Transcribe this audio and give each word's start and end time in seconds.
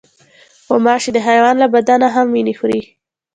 غوماشې 0.67 1.11
د 1.13 1.17
حیوان 1.27 1.55
له 1.59 1.67
بدن 1.75 2.01
هم 2.15 2.27
وینه 2.33 2.53
خوري. 2.59 2.81